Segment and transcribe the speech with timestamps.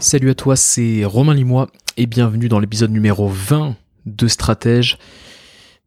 [0.00, 3.74] Salut à toi, c'est Romain Limois et bienvenue dans l'épisode numéro 20
[4.06, 4.96] de Stratège.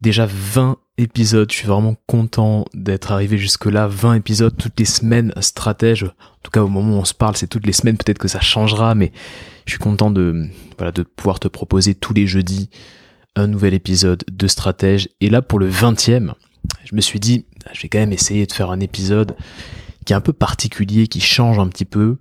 [0.02, 4.84] Déjà 20 épisodes, je suis vraiment content d'être arrivé jusque là, 20 épisodes toutes les
[4.84, 6.04] semaines Stratège.
[6.04, 8.28] En tout cas au moment où on se parle, c'est toutes les semaines, peut-être que
[8.28, 9.12] ça changera, mais
[9.64, 12.68] je suis content de, voilà, de pouvoir te proposer tous les jeudis
[13.34, 15.08] un nouvel épisode de Stratège.
[15.22, 16.34] Et là pour le 20e,
[16.84, 19.36] je me suis dit, je vais quand même essayer de faire un épisode
[20.04, 22.18] qui est un peu particulier, qui change un petit peu.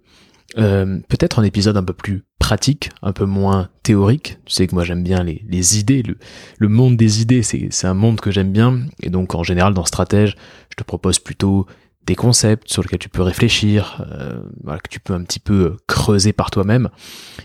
[0.57, 4.37] Euh, peut-être un épisode un peu plus pratique, un peu moins théorique.
[4.45, 6.17] Tu sais que moi j'aime bien les, les, idées, le,
[6.57, 8.81] le monde des idées, c'est un monde que j'aime bien.
[9.01, 10.35] Et donc en général dans Stratège,
[10.69, 11.65] je te propose plutôt
[12.05, 15.77] des concepts sur lesquels tu peux réfléchir, euh, voilà, que tu peux un petit peu
[15.87, 16.89] creuser par toi-même.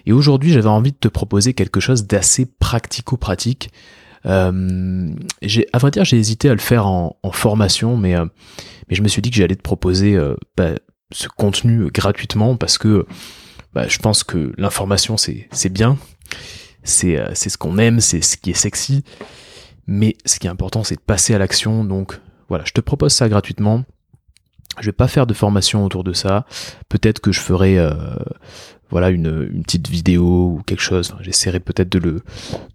[0.07, 3.71] Et aujourd'hui j'avais envie de te proposer quelque chose d'assez pratico-pratique.
[4.25, 5.15] Euh,
[5.73, 8.25] à vrai dire, j'ai hésité à le faire en, en formation, mais, euh,
[8.89, 10.71] mais je me suis dit que j'allais te proposer euh, bah,
[11.13, 13.07] ce contenu gratuitement parce que
[13.73, 15.99] bah, je pense que l'information c'est bien,
[16.83, 19.05] c'est euh, c'est ce qu'on aime, c'est ce qui est sexy,
[19.87, 21.85] mais ce qui est important c'est de passer à l'action.
[21.85, 23.85] Donc voilà, je te propose ça gratuitement.
[24.81, 26.45] Je vais pas faire de formation autour de ça.
[26.89, 27.93] Peut-être que je ferai euh,
[28.91, 31.15] voilà une, une, petite vidéo ou quelque chose.
[31.21, 32.23] J'essaierai peut-être de le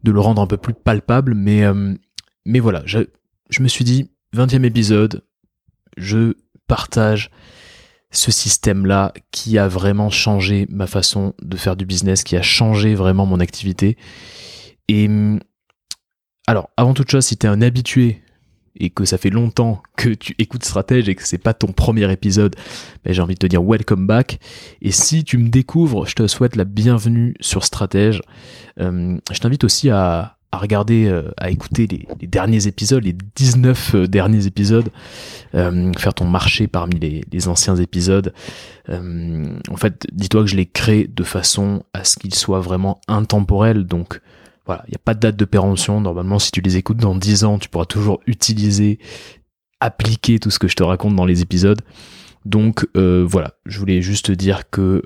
[0.03, 1.93] de le rendre un peu plus palpable, mais euh,
[2.45, 2.99] mais voilà, je,
[3.49, 5.23] je me suis dit 20e épisode,
[5.97, 6.33] je
[6.67, 7.29] partage
[8.11, 12.93] ce système-là qui a vraiment changé ma façon de faire du business, qui a changé
[12.93, 13.97] vraiment mon activité.
[14.87, 15.09] Et
[16.47, 18.21] alors, avant toute chose, si tu es un habitué
[18.75, 22.11] et que ça fait longtemps que tu écoutes Stratège et que c'est pas ton premier
[22.11, 22.55] épisode,
[23.03, 24.39] ben j'ai envie de te dire welcome back.
[24.81, 28.21] Et si tu me découvres, je te souhaite la bienvenue sur Stratège.
[28.79, 33.16] Euh, je t'invite aussi à, à regarder, euh, à écouter les, les, derniers épisodes, les
[33.35, 34.89] 19 euh, derniers épisodes,
[35.55, 38.33] euh, faire ton marché parmi les, les anciens épisodes.
[38.89, 42.99] Euh, en fait, dis-toi que je les crée de façon à ce qu'ils soient vraiment
[43.07, 43.85] intemporels.
[43.85, 44.22] Donc
[44.66, 46.02] voilà, il n'y a pas de date de péremption.
[46.02, 48.99] Normalement, si tu les écoutes dans 10 ans, tu pourras toujours utiliser,
[49.79, 51.81] appliquer tout ce que je te raconte dans les épisodes.
[52.44, 55.03] Donc euh, voilà, je voulais juste te dire que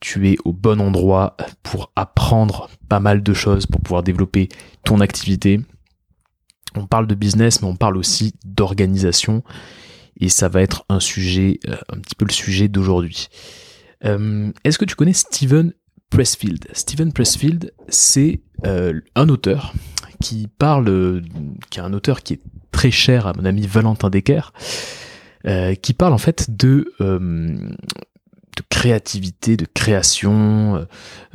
[0.00, 4.48] tu es au bon endroit pour apprendre pas mal de choses, pour pouvoir développer
[4.84, 5.60] ton activité.
[6.74, 9.42] On parle de business, mais on parle aussi d'organisation.
[10.18, 13.28] Et ça va être un sujet, euh, un petit peu le sujet d'aujourd'hui.
[14.04, 15.72] Euh, Est-ce que tu connais Steven
[16.10, 16.66] Pressfield?
[16.72, 19.72] Steven Pressfield, c'est euh, un auteur
[20.22, 21.22] qui parle,
[21.70, 22.40] qui est un auteur qui est
[22.72, 24.52] très cher à mon ami Valentin Decker,
[25.80, 26.92] qui parle en fait de
[28.60, 30.84] de créativité, de création, euh,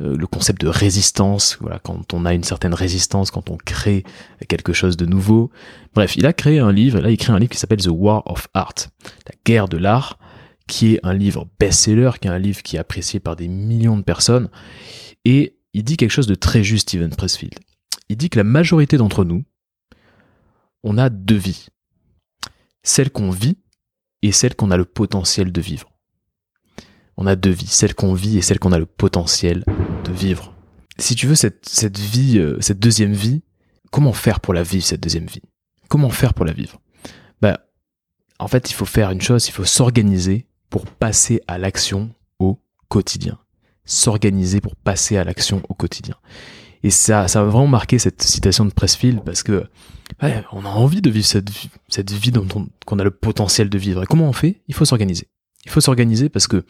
[0.00, 4.04] euh, le concept de résistance, voilà, quand on a une certaine résistance, quand on crée
[4.48, 5.50] quelque chose de nouveau.
[5.94, 8.22] Bref, il a créé un livre, là il crée un livre qui s'appelle The War
[8.26, 8.74] of Art,
[9.26, 10.18] la guerre de l'art,
[10.68, 13.96] qui est un livre best-seller, qui est un livre qui est apprécié par des millions
[13.96, 14.48] de personnes,
[15.24, 17.58] et il dit quelque chose de très juste, Steven Pressfield.
[18.08, 19.44] Il dit que la majorité d'entre nous,
[20.84, 21.66] on a deux vies.
[22.84, 23.58] Celle qu'on vit
[24.22, 25.95] et celle qu'on a le potentiel de vivre
[27.16, 29.64] on a deux vies, celle qu'on vit et celle qu'on a le potentiel
[30.04, 30.54] de vivre.
[30.98, 33.42] Si tu veux cette, cette vie, euh, cette deuxième vie,
[33.90, 35.42] comment faire pour la vivre, cette deuxième vie?
[35.88, 36.80] Comment faire pour la vivre?
[37.40, 37.60] Bah,
[38.38, 42.58] en fait, il faut faire une chose, il faut s'organiser pour passer à l'action au
[42.88, 43.38] quotidien.
[43.84, 46.16] S'organiser pour passer à l'action au quotidien.
[46.82, 49.64] Et ça, ça va vraiment marquer cette citation de Pressfield parce que
[50.20, 51.48] on a envie de vivre cette
[51.88, 54.02] cette vie dont on, qu'on a le potentiel de vivre.
[54.02, 54.62] Et comment on fait?
[54.68, 55.28] Il faut s'organiser.
[55.66, 56.64] Il faut s'organiser parce que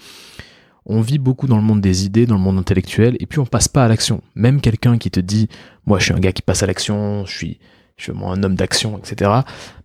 [0.85, 3.47] on vit beaucoup dans le monde des idées, dans le monde intellectuel, et puis on
[3.47, 4.23] passe pas à l'action.
[4.35, 5.49] Même quelqu'un qui te dit,
[5.85, 7.59] moi je suis un gars qui passe à l'action, je suis,
[7.97, 9.31] je suis un homme d'action, etc.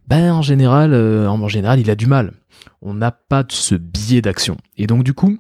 [0.07, 2.33] Ben en général, euh, en général, il a du mal.
[2.81, 4.57] On n'a pas de ce biais d'action.
[4.77, 5.39] Et donc du coup,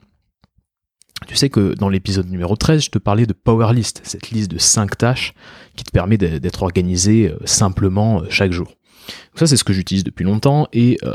[1.27, 4.49] tu sais que dans l'épisode numéro 13, je te parlais de Power List, cette liste
[4.49, 5.33] de 5 tâches
[5.75, 8.67] qui te permet d'être organisé euh, simplement euh, chaque jour.
[8.67, 11.13] Donc ça, c'est ce que j'utilise depuis longtemps et euh,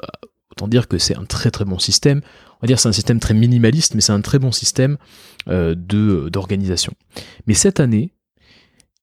[0.56, 2.22] autant dire que c'est un très très bon système
[2.56, 4.96] on va dire c'est un système très minimaliste, mais c'est un très bon système
[5.48, 6.94] euh, de d'organisation.
[7.46, 8.12] Mais cette année,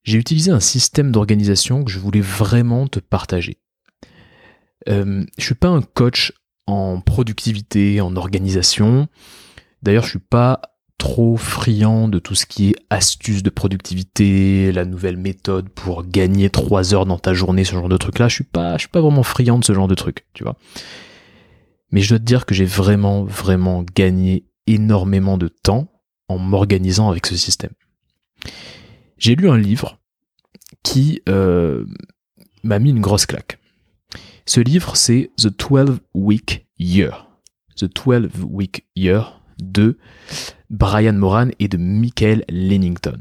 [0.03, 3.57] j'ai utilisé un système d'organisation que je voulais vraiment te partager.
[4.89, 6.33] Euh, je suis pas un coach
[6.65, 9.07] en productivité, en organisation.
[9.81, 10.61] D'ailleurs, je suis pas
[10.97, 16.49] trop friand de tout ce qui est astuces de productivité, la nouvelle méthode pour gagner
[16.49, 18.29] 3 heures dans ta journée, ce genre de truc là.
[18.29, 20.55] Je suis je suis pas vraiment friand de ce genre de truc, tu vois.
[21.93, 25.87] Mais je dois te dire que j'ai vraiment, vraiment gagné énormément de temps
[26.27, 27.71] en m'organisant avec ce système.
[29.17, 30.01] J'ai lu un livre
[30.83, 31.85] qui euh,
[32.63, 33.59] m'a mis une grosse claque.
[34.45, 37.29] Ce livre, c'est The 12 Week Year.
[37.77, 39.97] The 12 Week Year de
[40.71, 43.19] Brian Moran et de Michael Lennington.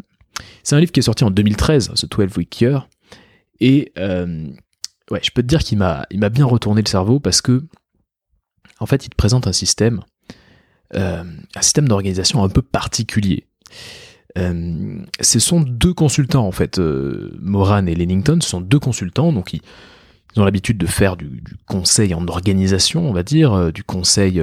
[0.62, 2.88] C'est un livre qui est sorti en 2013, ce 12 Week Year,
[3.60, 4.48] et euh,
[5.10, 7.62] ouais, je peux te dire qu'il m'a, il m'a bien retourné le cerveau parce que,
[8.80, 10.00] en fait, il te présente un système,
[10.94, 11.24] euh,
[11.54, 13.46] un système d'organisation un peu particulier.
[14.38, 19.52] Euh, ce sont deux consultants en fait, Moran et Lennington, ce sont deux consultants, donc
[19.52, 19.60] ils,
[20.34, 24.42] ils ont l'habitude de faire du, conseil en organisation, on va dire, du conseil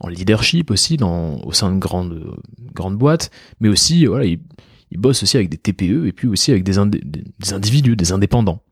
[0.00, 2.36] en leadership aussi au sein de grandes,
[2.74, 3.30] grandes boîtes,
[3.60, 4.40] mais aussi voilà, ils,
[4.90, 8.62] ils bossent aussi avec des TPE et puis aussi avec des, des individus, des indépendants.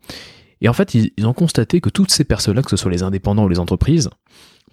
[0.60, 3.44] Et en fait, ils, ont constaté que toutes ces personnes-là, que ce soit les indépendants
[3.44, 4.10] ou les entreprises,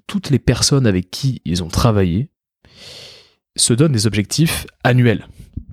[0.07, 2.29] toutes les personnes avec qui ils ont travaillé,
[3.55, 5.27] se donnent des objectifs annuels,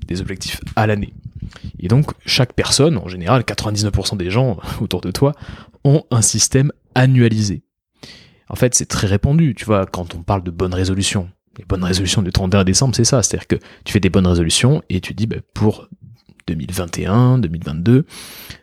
[0.06, 1.14] des objectifs à l'année.
[1.78, 5.34] Et donc, chaque personne, en général, 99% des gens autour de toi,
[5.84, 7.64] ont un système annualisé.
[8.48, 11.30] En fait, c'est très répandu, tu vois, quand on parle de bonnes résolutions.
[11.58, 13.22] Les bonnes résolutions du 31 décembre, c'est ça.
[13.22, 15.88] C'est-à-dire que tu fais des bonnes résolutions et tu dis, bah, pour
[16.46, 18.04] 2021, 2022,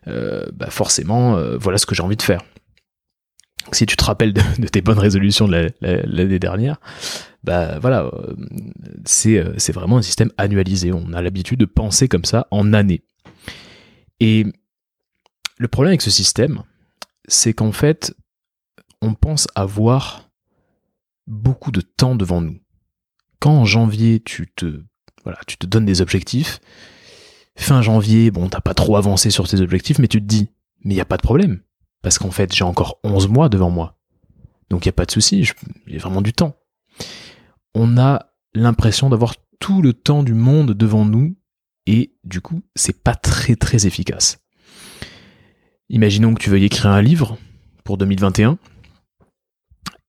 [0.07, 2.41] euh, bah forcément, euh, voilà ce que j'ai envie de faire.
[3.71, 6.79] Si tu te rappelles de, tes bonnes résolutions de l'année dernière,
[7.43, 8.35] bah voilà, euh,
[9.05, 10.91] c'est vraiment un système annualisé.
[10.91, 13.03] On a l'habitude de penser comme ça en année.
[14.19, 14.45] Et
[15.57, 16.63] le problème avec ce système,
[17.27, 18.15] c'est qu'en fait,
[19.01, 20.29] on pense avoir
[21.27, 22.59] beaucoup de temps devant nous
[23.39, 24.83] quand en janvier tu te,
[25.23, 26.59] voilà, tu te donnes des objectifs,
[27.55, 30.49] fin janvier, bon, t'as pas trop avancé sur tes objectifs, mais tu te dis,
[30.83, 31.61] mais il n'y a pas de problème,
[32.01, 33.97] parce qu'en fait, j'ai encore 11 mois devant moi.
[34.69, 35.43] Donc il n'y a pas de souci,
[35.87, 36.55] j'ai vraiment du temps.
[37.73, 41.35] On a l'impression d'avoir tout le temps du monde devant nous,
[41.85, 44.39] et du coup, c'est pas très très efficace.
[45.89, 47.37] Imaginons que tu veuilles écrire un livre
[47.83, 48.57] pour 2021,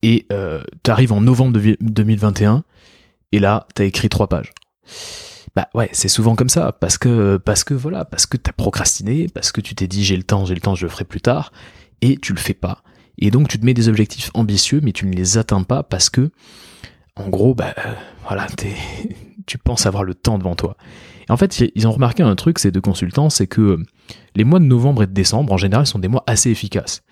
[0.02, 2.64] et euh, tu arrives en novembre 2021,
[3.32, 4.52] et là, t'as écrit trois pages.
[5.56, 9.26] Bah ouais, c'est souvent comme ça, parce que, parce que voilà, parce que t'as procrastiné,
[9.28, 11.20] parce que tu t'es dit j'ai le temps, j'ai le temps, je le ferai plus
[11.20, 11.52] tard,
[12.02, 12.82] et tu le fais pas.
[13.19, 16.11] Et donc tu te mets des objectifs ambitieux, mais tu ne les atteins pas parce
[16.11, 16.31] que,
[17.17, 17.75] en gros, bah
[18.26, 18.47] voilà,
[19.47, 20.76] tu penses avoir le temps devant toi.
[21.29, 23.79] Et en fait, ils ont remarqué un truc, ces deux consultants, c'est que
[24.35, 27.02] les mois de novembre et de décembre, en général, sont des mois assez efficaces.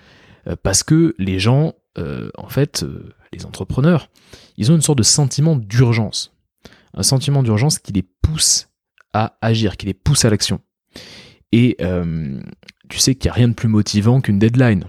[0.46, 4.11] Euh, parce que les gens, euh, en fait, euh, les entrepreneurs,
[4.56, 6.35] ils ont une sorte de sentiment d'urgence.
[6.94, 8.69] Un sentiment d'urgence qui les pousse
[9.12, 10.61] à agir, qui les pousse à l'action.
[11.52, 12.40] Et euh,
[12.88, 14.85] tu sais qu'il n'y a rien de plus motivant qu'une deadline.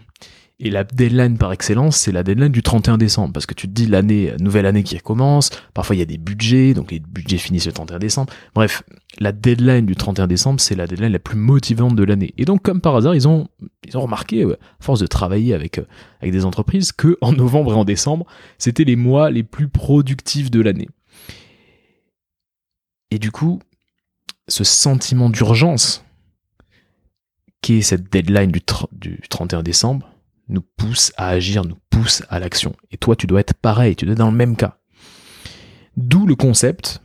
[0.61, 3.71] Et la deadline par excellence, c'est la deadline du 31 décembre, parce que tu te
[3.71, 7.37] dis l'année, nouvelle année qui commence, parfois il y a des budgets, donc les budgets
[7.37, 8.33] finissent le 31 décembre.
[8.53, 8.83] Bref,
[9.19, 12.33] la deadline du 31 décembre, c'est la deadline la plus motivante de l'année.
[12.37, 13.47] Et donc, comme par hasard, ils ont,
[13.87, 15.85] ils ont remarqué, à force de travailler avec, euh,
[16.19, 18.25] avec des entreprises, que en novembre et en décembre,
[18.57, 20.89] c'était les mois les plus productifs de l'année.
[23.11, 23.59] Et du coup,
[24.49, 26.03] ce sentiment d'urgence,
[27.61, 28.61] qui est cette deadline du,
[28.91, 30.09] du 31 décembre,
[30.47, 32.75] nous pousse à agir, nous pousse à l'action.
[32.91, 34.77] Et toi, tu dois être pareil, tu dois être dans le même cas.
[35.95, 37.01] D'où le concept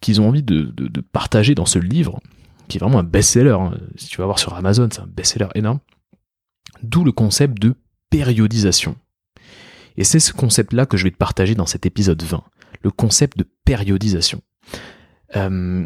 [0.00, 2.20] qu'ils ont envie de, partager dans ce livre,
[2.68, 3.56] qui est vraiment un best-seller.
[3.58, 3.78] Hein.
[3.96, 5.80] Si tu vas voir sur Amazon, c'est un best-seller énorme.
[6.82, 7.74] D'où le concept de
[8.10, 8.96] périodisation.
[9.96, 12.44] Et c'est ce concept-là que je vais te partager dans cet épisode 20,
[12.82, 14.42] le concept de périodisation.
[15.36, 15.84] Euh,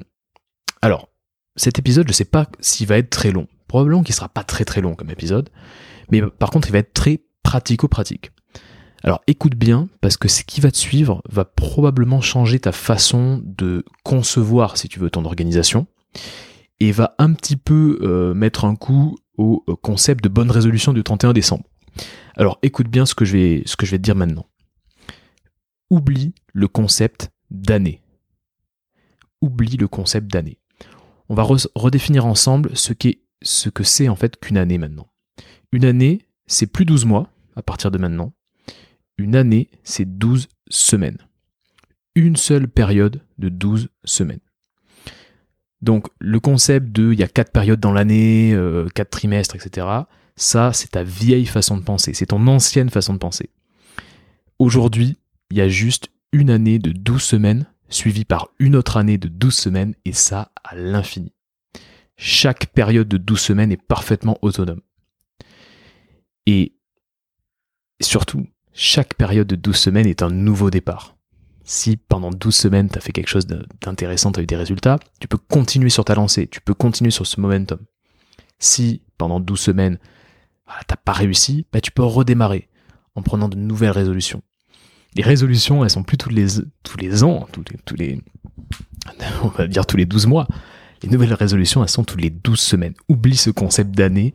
[0.82, 1.08] alors,
[1.56, 3.46] cet épisode, je ne sais pas s'il va être très long.
[3.72, 5.48] Probablement qu'il sera pas très très long comme épisode,
[6.10, 8.30] mais par contre il va être très pratico-pratique.
[9.02, 13.40] Alors écoute bien, parce que ce qui va te suivre va probablement changer ta façon
[13.42, 15.86] de concevoir, si tu veux, ton organisation,
[16.80, 21.02] et va un petit peu euh, mettre un coup au concept de bonne résolution du
[21.02, 21.64] 31 décembre.
[22.36, 24.44] Alors écoute bien ce que je vais, ce que je vais te dire maintenant.
[25.88, 28.02] Oublie le concept d'année.
[29.40, 30.58] Oublie le concept d'année.
[31.30, 32.92] On va redéfinir ensemble ce,
[33.42, 35.08] ce que c'est en fait qu'une année maintenant.
[35.72, 38.32] Une année, c'est plus 12 mois à partir de maintenant.
[39.18, 41.18] Une année, c'est 12 semaines.
[42.14, 44.40] Une seule période de 12 semaines.
[45.80, 49.86] Donc le concept de il y a quatre périodes dans l'année, euh, quatre trimestres, etc.,
[50.36, 53.50] ça c'est ta vieille façon de penser, c'est ton ancienne façon de penser.
[54.58, 55.18] Aujourd'hui,
[55.50, 59.28] il y a juste une année de 12 semaines suivie par une autre année de
[59.28, 61.32] 12 semaines et ça à l'infini.
[62.24, 64.80] Chaque période de 12 semaines est parfaitement autonome.
[66.46, 66.76] Et
[68.00, 71.16] surtout, chaque période de 12 semaines est un nouveau départ.
[71.64, 75.00] Si pendant 12 semaines, tu as fait quelque chose d'intéressant, tu as eu des résultats,
[75.18, 77.80] tu peux continuer sur ta lancée, tu peux continuer sur ce momentum.
[78.60, 79.98] Si pendant 12 semaines,
[80.68, 82.68] tu n'as pas réussi, bah, tu peux redémarrer
[83.16, 84.44] en prenant de nouvelles résolutions.
[85.16, 86.46] Les résolutions, elles sont plus tous les,
[86.84, 88.20] tous les ans, tous les, tous les,
[89.42, 90.46] on va dire tous les 12 mois.
[91.02, 92.94] Les nouvelles résolutions, elles sont tous les 12 semaines.
[93.08, 94.34] Oublie ce concept d'année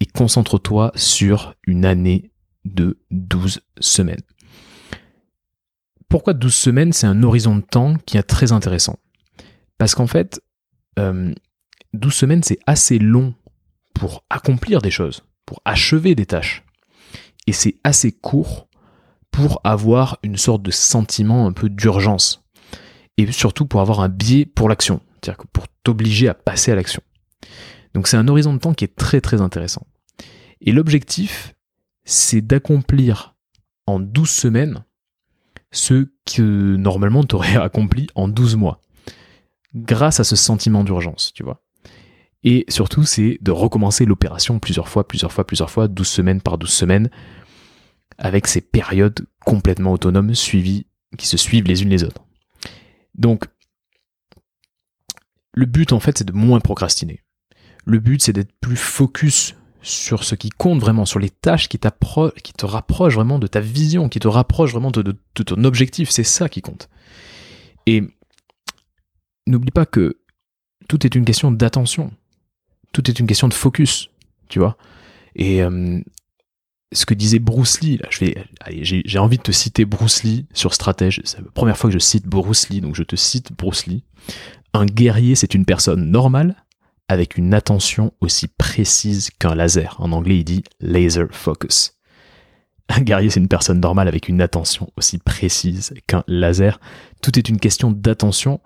[0.00, 2.30] et concentre-toi sur une année
[2.64, 4.20] de 12 semaines.
[6.08, 6.92] Pourquoi 12 semaines?
[6.92, 8.98] C'est un horizon de temps qui est très intéressant.
[9.78, 10.42] Parce qu'en fait,
[10.96, 13.34] 12 euh, semaines, c'est assez long
[13.94, 16.64] pour accomplir des choses, pour achever des tâches.
[17.46, 18.68] Et c'est assez court
[19.30, 22.44] pour avoir une sorte de sentiment un peu d'urgence.
[23.16, 25.00] Et surtout pour avoir un biais pour l'action.
[25.22, 27.02] C'est-à-dire que pour t'obliger à passer à l'action.
[27.94, 29.86] Donc c'est un horizon de temps qui est très très intéressant.
[30.60, 31.54] Et l'objectif,
[32.04, 33.36] c'est d'accomplir
[33.86, 34.84] en 12 semaines
[35.70, 38.80] ce que normalement tu aurais accompli en 12 mois.
[39.74, 41.62] Grâce à ce sentiment d'urgence, tu vois.
[42.44, 46.58] Et surtout, c'est de recommencer l'opération plusieurs fois, plusieurs fois, plusieurs fois, 12 semaines par
[46.58, 47.10] 12 semaines,
[48.18, 50.86] avec ces périodes complètement autonomes suivies,
[51.16, 52.24] qui se suivent les unes les autres.
[53.14, 53.44] Donc,
[55.52, 57.22] le but en fait, c'est de moins procrastiner.
[57.84, 61.78] Le but, c'est d'être plus focus sur ce qui compte vraiment, sur les tâches qui,
[61.78, 66.10] te rapprochent vraiment de ta vision, qui te rapprochent vraiment de, ton objectif.
[66.10, 66.88] C'est ça qui compte.
[67.86, 68.04] Et
[69.48, 70.18] n'oublie pas que
[70.88, 72.12] tout est une question d'attention.
[72.92, 74.10] Tout est une question de focus,
[74.48, 74.76] tu vois.
[75.34, 76.00] Et euh,
[76.92, 77.98] ce que disait Bruce Lee,
[78.70, 81.22] j'ai envie de te citer Bruce Lee sur Stratège.
[81.24, 84.04] C'est la première fois que je cite Bruce Lee, donc je te cite Bruce Lee.
[84.74, 86.64] Un guerrier, c'est une personne normale
[87.08, 89.96] avec une attention aussi précise qu'un laser.
[89.98, 91.98] En anglais, il dit laser focus.
[92.88, 96.80] Un guerrier, c'est une personne normale avec une attention aussi précise qu'un laser.
[97.20, 98.60] Tout est une question d'attention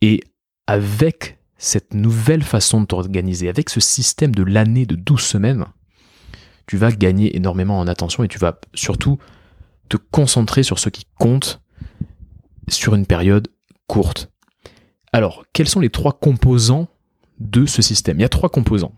[0.00, 0.22] et
[0.66, 5.66] avec cette nouvelle façon de t'organiser, avec ce système de l'année de 12 semaines,
[6.66, 9.18] tu vas gagner énormément en attention et tu vas surtout
[9.90, 11.60] te concentrer sur ce qui compte
[12.68, 13.48] sur une période
[13.86, 14.30] courte.
[15.12, 16.88] Alors, quels sont les trois composants
[17.38, 18.18] de ce système?
[18.18, 18.94] Il y a trois composants.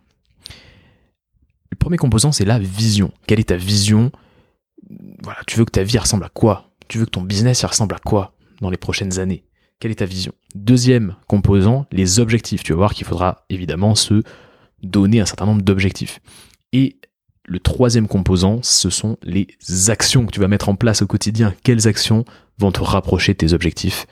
[1.70, 3.12] Le premier composant, c'est la vision.
[3.26, 4.12] Quelle est ta vision?
[5.22, 6.70] Voilà, tu veux que ta vie ressemble à quoi?
[6.88, 9.44] Tu veux que ton business ressemble à quoi dans les prochaines années?
[9.80, 10.32] Quelle est ta vision?
[10.54, 12.62] Deuxième composant, les objectifs.
[12.62, 14.22] Tu vas voir qu'il faudra évidemment se
[14.82, 16.20] donner un certain nombre d'objectifs.
[16.72, 17.00] Et
[17.46, 19.48] le troisième composant, ce sont les
[19.88, 21.54] actions que tu vas mettre en place au quotidien.
[21.64, 22.24] Quelles actions
[22.58, 24.06] vont te rapprocher de tes objectifs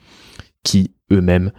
[0.64, 1.52] qui eux-mêmes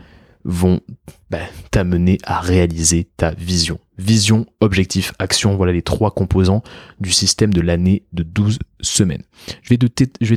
[0.44, 0.82] vont
[1.30, 1.40] bah,
[1.72, 3.80] t'amener à réaliser ta vision.
[3.98, 6.64] Vision, objectif, action, voilà les trois composants
[7.00, 9.24] du système de l'année de 12 semaines.
[9.62, 9.78] Je vais,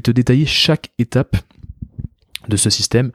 [0.01, 1.37] te détailler chaque étape
[2.49, 3.11] de ce système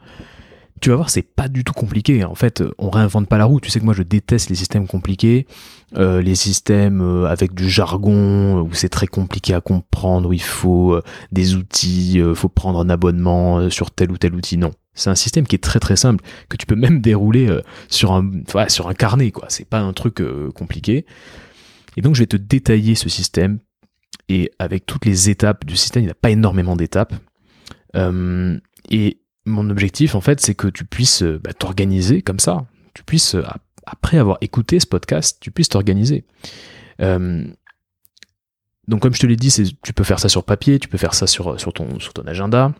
[0.79, 2.23] tu vas voir, c'est pas du tout compliqué.
[2.23, 3.59] En fait, on réinvente pas la roue.
[3.59, 5.45] Tu sais que moi, je déteste les systèmes compliqués,
[5.97, 10.41] euh, les systèmes euh, avec du jargon où c'est très compliqué à comprendre, où il
[10.41, 14.57] faut euh, des outils, faut prendre un abonnement sur tel ou tel outil.
[14.57, 17.49] Non, c'est un système qui est très très simple que tu peux même dérouler
[17.87, 18.29] sur un
[18.67, 19.31] sur un carnet.
[19.31, 19.45] quoi.
[19.49, 20.21] C'est pas un truc
[20.55, 21.05] compliqué.
[21.97, 23.59] Et donc, je vais te détailler ce système
[24.29, 26.03] et avec toutes les étapes du système.
[26.03, 27.13] Il n'y a pas énormément d'étapes.
[27.95, 29.17] et
[29.49, 32.65] mon objectif, en fait, c'est que tu puisses euh, bah, t'organiser comme ça.
[32.93, 33.43] Tu puisses, euh,
[33.85, 36.23] après avoir écouté ce podcast, tu puisses t'organiser.
[37.01, 37.43] Euh,
[38.87, 39.51] donc, comme je te l'ai dit,
[39.83, 42.73] tu peux faire ça sur papier, tu peux faire ça sur ton agenda,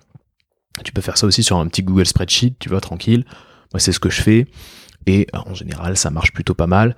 [0.83, 3.25] tu peux faire ça aussi sur un petit Google Spreadsheet, tu vois, tranquille.
[3.73, 4.47] Moi, c'est ce que je fais.
[5.05, 6.95] Et en général, ça marche plutôt pas mal.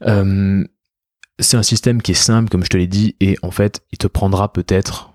[0.00, 3.98] c'est un système qui est simple, comme je te l'ai dit, et en fait, il
[3.98, 5.12] te prendra peut-être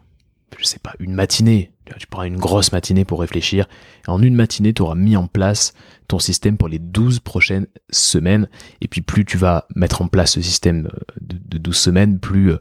[0.57, 1.71] je sais pas, une matinée.
[1.97, 3.67] Tu prends une grosse matinée pour réfléchir.
[4.07, 5.73] En une matinée, tu auras mis en place
[6.07, 8.49] ton système pour les 12 prochaines semaines.
[8.81, 12.51] Et puis plus tu vas mettre en place ce système euh, de, 12 semaines, plus,
[12.51, 12.57] euh,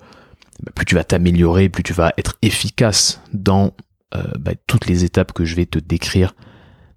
[0.62, 3.74] bah, plus tu vas t'améliorer, plus tu vas être efficace dans
[4.14, 6.34] euh, bah, toutes les étapes que je vais te décrire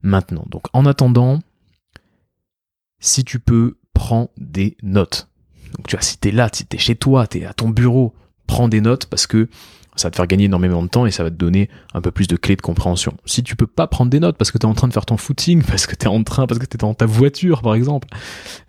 [0.02, 0.46] maintenant.
[0.50, 1.40] Donc en attendant,
[3.00, 5.30] si tu peux, prends des notes.
[5.76, 8.14] Donc tu vois, si es là, si es chez toi, tu es à ton bureau,
[8.48, 9.50] prends des notes parce que
[9.96, 12.12] ça va te faire gagner énormément de temps et ça va te donner un peu
[12.12, 13.18] plus de clés de compréhension.
[13.26, 15.06] Si tu peux pas prendre des notes parce que tu es en train de faire
[15.06, 17.62] ton footing, parce que tu es en train, parce que tu es dans ta voiture
[17.62, 18.08] par exemple,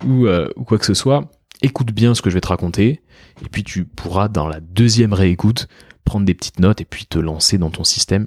[0.07, 1.31] ou, euh, ou quoi que ce soit,
[1.63, 3.03] écoute bien ce que je vais te raconter
[3.45, 5.69] et puis tu pourras dans la deuxième réécoute
[6.11, 8.27] prendre des petites notes et puis te lancer dans ton système.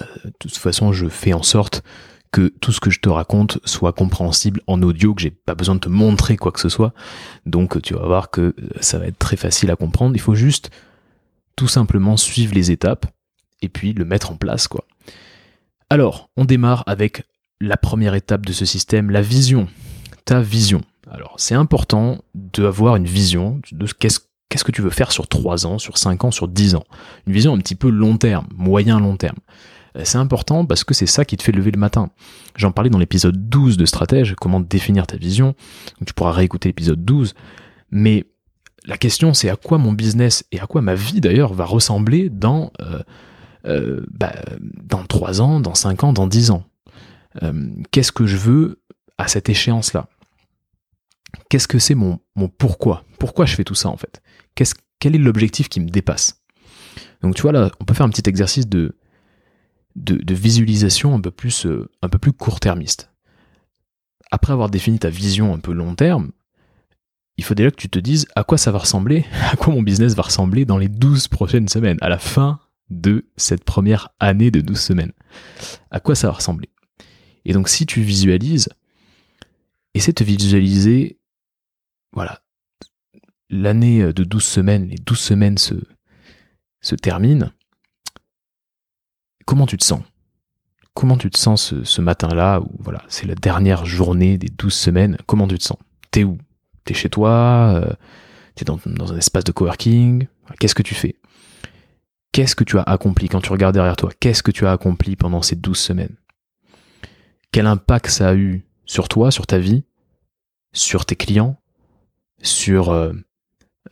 [0.00, 1.82] Euh, de toute façon, je fais en sorte
[2.32, 5.74] que tout ce que je te raconte soit compréhensible en audio, que j'ai pas besoin
[5.74, 6.94] de te montrer quoi que ce soit.
[7.44, 10.16] Donc tu vas voir que euh, ça va être très facile à comprendre.
[10.16, 10.70] Il faut juste
[11.56, 13.04] tout simplement suivre les étapes
[13.60, 14.86] et puis le mettre en place quoi.
[15.90, 17.24] Alors, on démarre avec
[17.60, 19.68] la première étape de ce système, la vision.
[20.24, 20.80] Ta vision.
[21.10, 25.66] Alors, c'est important d'avoir une vision de qu'est-ce Qu'est-ce que tu veux faire sur 3
[25.66, 26.84] ans, sur 5 ans, sur 10 ans?
[27.26, 29.38] Une vision un petit peu long terme, moyen long terme.
[29.96, 32.10] Euh, c'est important parce que c'est ça qui te fait lever le matin.
[32.56, 35.54] J'en parlais dans l'épisode 12 de Stratège, comment définir ta vision.
[36.06, 37.34] tu pourras réécouter l'épisode 12.
[37.90, 38.24] Mais
[38.84, 42.30] la question, c'est à quoi mon business et à quoi ma vie d'ailleurs va ressembler
[42.30, 43.02] dans, euh,
[43.66, 44.32] euh, bah,
[45.08, 46.64] 3 ans, dans 5 ans, dans 10 ans.
[47.90, 48.80] Qu'est-ce que je veux
[49.18, 50.08] à cette échéance-là?
[51.50, 52.18] Qu'est-ce que c'est mon
[52.56, 53.04] pourquoi?
[53.18, 54.22] Pourquoi je fais tout ça en fait?
[54.98, 56.42] Quel est l'objectif qui me dépasse?
[57.22, 58.96] Donc tu vois là, on peut faire un petit exercice de
[59.96, 63.10] de, visualisation un peu plus, euh, un peu plus court-termiste.
[64.30, 66.32] Après avoir défini ta vision un peu long terme,
[67.36, 69.82] il faut déjà que tu te dises à quoi ça va ressembler, à quoi mon
[69.82, 72.60] business va ressembler dans les 12 prochaines semaines, à la fin
[72.90, 75.12] de cette première année de 12 semaines.
[75.90, 76.70] À quoi ça va ressembler?
[77.44, 78.68] Et donc si tu visualises,
[79.94, 81.18] essaie de te visualiser,
[82.12, 82.42] voilà,
[83.50, 85.74] l'année de 12 semaines, les 12 semaines se,
[86.80, 87.50] se terminent,
[89.44, 90.02] comment tu te sens?
[90.94, 92.60] Comment tu te sens ce, matin-là?
[92.60, 95.18] Où voilà, c'est la dernière journée des 12 semaines.
[95.26, 95.76] Comment tu te sens?
[96.10, 96.38] T'es où?
[96.84, 97.82] T'es chez toi?
[97.84, 97.92] Euh,
[98.54, 100.26] T'es dans, dans un espace de coworking?
[100.58, 101.16] Qu'est-ce que tu fais?
[102.32, 103.28] Qu'est-ce que tu as accompli?
[103.28, 106.16] Quand tu regardes derrière toi Qu'est-ce que tu as accompli pendant ces 12 semaines?
[107.52, 109.84] Quel impact ça a eu sur toi, sur ta vie,
[110.72, 111.60] sur tes clients,
[112.42, 113.12] sur euh,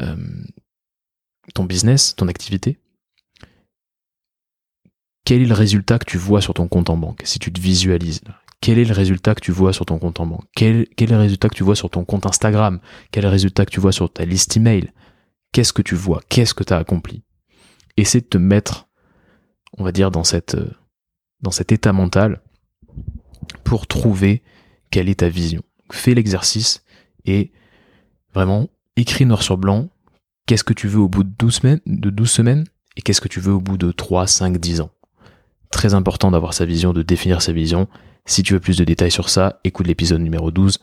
[0.01, 0.17] euh,
[1.55, 2.79] ton business, ton activité.
[5.25, 7.61] Quel est le résultat que tu vois sur ton compte en banque si tu te
[7.61, 8.21] visualises
[8.61, 10.45] Quel est le résultat que tu vois sur ton compte en banque?
[10.55, 12.81] Quel, est le résultat que tu vois sur ton compte Instagram?
[13.11, 14.93] Quel est le résultat que tu vois sur ta liste email?
[15.53, 16.21] Qu'est-ce que tu vois?
[16.29, 17.23] Qu'est-ce que tu as accompli?
[17.97, 18.89] Essaie de te mettre,
[19.79, 20.57] on va dire, dans, cette,
[21.41, 22.43] dans cet état mental
[23.63, 24.43] pour trouver
[24.91, 25.63] quelle est ta vision.
[25.91, 26.85] Fais l'exercice
[27.25, 27.53] et
[28.35, 29.89] vraiment écris noir sur blanc
[30.47, 32.65] qu'est-ce que tu veux au bout de 12 semaines, de 12 semaines
[32.97, 34.91] et qu'est-ce que tu veux au bout de 3, 5, 10 ans?
[35.71, 37.89] Très important d'avoir sa vision, de définir sa vision.
[38.27, 40.79] Si tu veux plus de détails sur ça, écoute l'épisode numéro 12.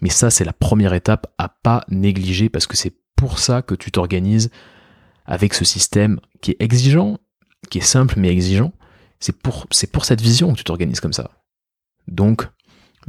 [0.00, 3.74] Mais ça, c'est la première étape à pas négliger parce que c'est pour ça que
[3.74, 4.50] tu t'organises
[5.24, 7.18] avec ce système qui est exigeant,
[7.70, 8.72] qui est simple mais exigeant.
[9.20, 11.30] C'est pour, c'est pour cette vision que tu t'organises comme ça.
[12.08, 12.46] Donc,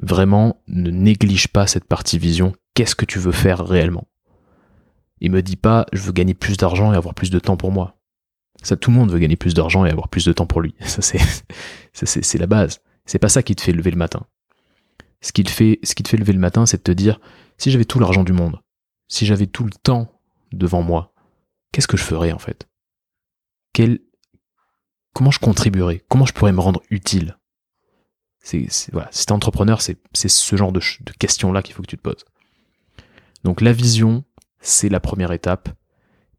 [0.01, 2.53] vraiment, ne néglige pas cette partie vision.
[2.73, 4.07] Qu'est-ce que tu veux faire réellement?
[5.21, 7.71] Et me dis pas, je veux gagner plus d'argent et avoir plus de temps pour
[7.71, 7.97] moi.
[8.63, 10.75] Ça, tout le monde veut gagner plus d'argent et avoir plus de temps pour lui.
[10.85, 11.19] Ça, c'est,
[11.93, 12.81] c'est, la base.
[13.05, 14.25] C'est pas ça qui te fait lever le matin.
[15.21, 17.19] Ce qui te fait, ce qui te fait lever le matin, c'est de te dire,
[17.57, 18.59] si j'avais tout l'argent du monde,
[19.07, 20.11] si j'avais tout le temps
[20.51, 21.13] devant moi,
[21.71, 22.67] qu'est-ce que je ferais en fait?
[23.73, 23.99] Quel,
[25.13, 26.03] comment je contribuerais?
[26.09, 27.37] Comment je pourrais me rendre utile?
[28.39, 31.97] C'est, voilà, si t'es entrepreneur, c'est, ce genre de, de questions-là qu'il faut que tu
[31.97, 32.25] te poses.
[33.43, 34.23] Donc la vision,
[34.59, 35.69] c'est la première étape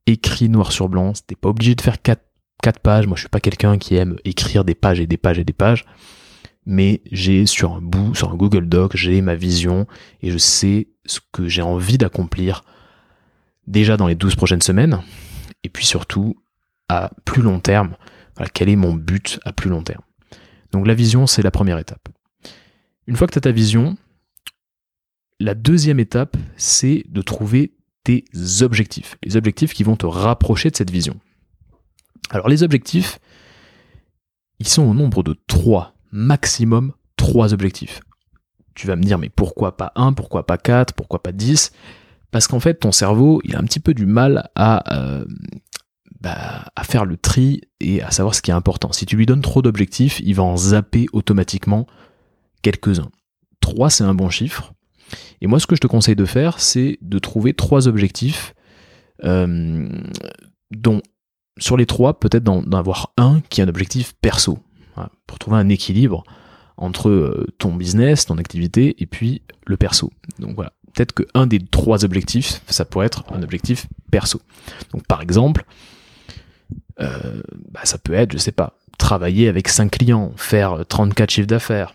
[0.07, 1.13] écrit noir sur blanc.
[1.27, 2.25] T'es pas obligé de faire quatre,
[2.63, 3.07] quatre pages.
[3.07, 5.53] Moi, je suis pas quelqu'un qui aime écrire des pages et des pages et des
[5.53, 5.85] pages.
[6.65, 9.87] Mais j'ai sur un bout, sur un Google Doc, j'ai ma vision
[10.21, 12.65] et je sais ce que j'ai envie d'accomplir
[13.69, 15.01] déjà dans les 12 prochaines semaines.
[15.63, 16.37] Et puis surtout,
[16.89, 17.97] à plus long terme,
[18.53, 20.03] quel est mon but à plus long terme?
[20.73, 22.09] Donc la vision, c'est la première étape.
[23.07, 23.97] Une fois que tu as ta vision,
[25.39, 27.76] la deuxième étape, c'est de trouver
[28.63, 29.17] objectifs.
[29.23, 31.19] Les objectifs qui vont te rapprocher de cette vision.
[32.31, 33.19] Alors les objectifs,
[34.59, 38.01] ils sont au nombre de trois, maximum trois objectifs.
[38.75, 41.73] Tu vas me dire mais pourquoi pas un, pourquoi pas quatre, pourquoi pas dix?
[42.31, 45.25] Parce qu'en fait ton cerveau, il a un petit peu du mal à, euh,
[46.21, 48.93] bah, à faire le tri et à savoir ce qui est important.
[48.93, 51.87] Si tu lui donnes trop d'objectifs, il va en zapper automatiquement
[52.63, 53.11] quelques-uns.
[53.61, 54.75] Trois, c'est un bon chiffre.
[55.41, 58.55] Et moi, ce que je te conseille de faire, c'est de trouver trois objectifs,
[59.25, 59.89] euh,
[60.71, 61.01] dont
[61.59, 64.59] sur les trois, peut-être d'en avoir un qui est un objectif perso,
[65.27, 66.25] pour trouver un équilibre
[66.77, 70.13] entre euh, ton business, ton activité, et puis le perso.
[70.39, 74.41] Donc voilà, peut-être qu'un des trois objectifs, ça pourrait être un objectif perso.
[74.93, 75.65] Donc par exemple,
[77.01, 81.47] euh, bah, ça peut être, je sais pas, travailler avec 5 clients, faire 34 chiffres
[81.47, 81.95] d'affaires,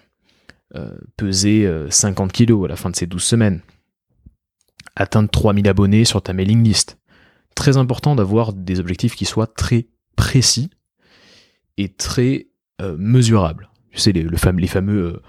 [1.18, 3.62] peser 50 euh, kilos à la fin de ces 12 semaines,
[4.96, 6.98] atteindre 3000 abonnés sur ta mailing list.
[7.56, 10.70] Très important d'avoir des objectifs qui soient très précis
[11.78, 12.48] et très
[12.82, 13.70] euh, mesurables.
[13.92, 15.22] Tu sais, les, fameux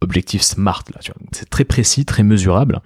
[0.00, 0.84] objectifs SMART,
[1.30, 2.80] c'est très précis, très mesurable.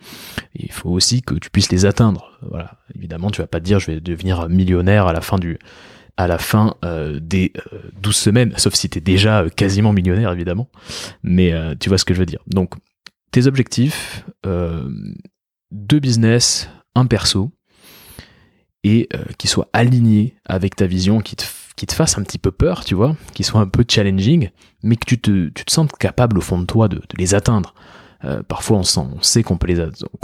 [0.55, 2.39] il faut aussi que tu puisses les atteindre.
[2.43, 2.79] Voilà.
[2.95, 5.59] Évidemment, tu vas pas te dire je vais devenir millionnaire à la fin du,
[6.17, 7.53] à la fin euh, des
[8.01, 10.69] 12 euh, semaines, sauf si tu es déjà euh, quasiment millionnaire évidemment,
[11.23, 12.43] mais tu vois ce que je veux dire.
[12.47, 12.75] Donc
[13.31, 17.51] tes objectifs, deux business, un perso,
[18.85, 21.45] et qui soit aligné avec ta vision, qui te,
[21.77, 24.51] qui te fasse un petit peu peur, tu vois, qui soit un peu challenging,
[24.83, 27.75] mais que tu te, tu te sentes capable au fond de toi de, les atteindre.
[28.47, 29.67] Parfois on, sent, on sait qu'on peut,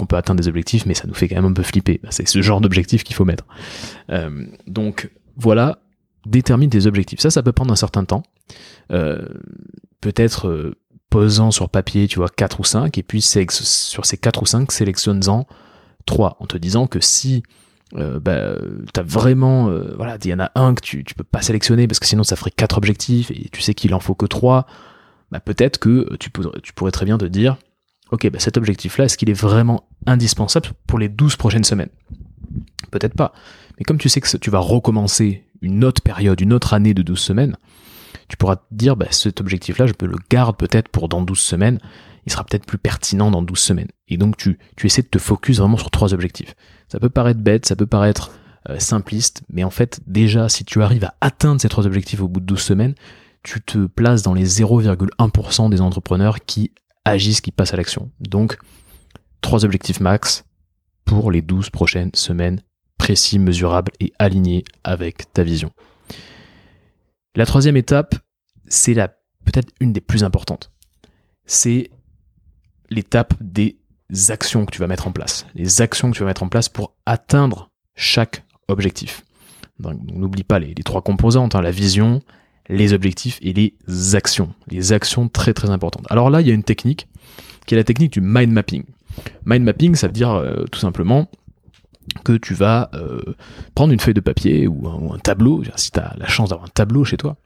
[0.08, 1.98] peut atteindre des objectifs, mais ça nous fait quand même un peu flipper.
[2.02, 3.46] Bah, c'est ce genre d'objectif qu'il faut mettre.
[4.66, 5.78] Donc voilà,
[6.26, 7.20] détermine tes objectifs.
[7.20, 8.22] Ça, ça peut prendre un certain temps.
[8.92, 9.26] Euh,
[10.00, 10.74] peut-être euh,
[11.10, 14.70] posant sur papier, tu vois, 4 ou 5, et puis sur ces 4 ou 5,
[14.70, 15.46] sélectionne-en
[16.06, 17.42] 3, en te disant que si
[17.94, 18.56] euh, bah,
[18.92, 21.86] t'as vraiment, euh, voilà, il y en a un que tu, tu peux pas sélectionner
[21.88, 24.66] parce que sinon ça ferait 4 objectifs et tu sais qu'il en faut que 3,
[25.30, 27.56] bah, peut-être que tu pourrais, tu pourrais très bien te dire,
[28.10, 31.90] ok, bah, cet objectif-là, est-ce qu'il est vraiment indispensable pour les 12 prochaines semaines?
[32.90, 33.32] Peut-être pas.
[33.78, 37.02] Mais comme tu sais que tu vas recommencer une autre période, une autre année de
[37.02, 37.56] 12 semaines,
[38.28, 41.38] tu pourras te dire, bah, cet objectif-là, je peux le garder peut-être pour dans 12
[41.38, 41.78] semaines,
[42.26, 43.88] il sera peut-être plus pertinent dans 12 semaines.
[44.08, 46.54] Et donc tu, tu essaies de te focus vraiment sur trois objectifs.
[46.88, 48.32] Ça peut paraître bête, ça peut paraître
[48.68, 52.28] euh, simpliste, mais en fait, déjà, si tu arrives à atteindre ces trois objectifs au
[52.28, 52.94] bout de 12 semaines,
[53.42, 56.72] tu te places dans les 0,1% des entrepreneurs qui
[57.04, 58.10] agissent, qui passent à l'action.
[58.20, 58.58] Donc,
[59.40, 60.44] trois objectifs max
[61.04, 62.60] pour les 12 prochaines semaines,
[62.98, 65.70] précis, mesurables et alignés avec ta vision.
[67.34, 68.16] La troisième étape,
[68.66, 69.08] c'est la
[69.44, 70.70] peut-être une des plus importantes.
[71.46, 71.90] C'est
[72.90, 73.78] l'étape des
[74.28, 75.46] actions que tu vas mettre en place.
[75.54, 79.24] Les actions que tu vas mettre en place pour atteindre chaque objectif.
[79.78, 82.20] Donc, n'oublie pas les, trois composantes, hein, la vision,
[82.68, 83.74] les objectifs et les
[84.14, 84.54] actions.
[84.68, 86.06] Les actions très très importantes.
[86.10, 87.08] Alors là, il y a une technique
[87.66, 88.84] qui est la technique du mind mapping.
[89.44, 91.30] Mind mapping, ça veut dire euh, tout simplement
[92.24, 93.20] que tu vas euh,
[93.74, 96.72] prendre une feuille de papier ou un, tableau, si tu as la chance d'avoir un
[96.72, 97.36] tableau chez toi,